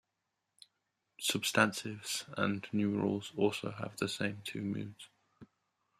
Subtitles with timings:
[1.19, 5.09] Substantives and numerals also have the same two moods.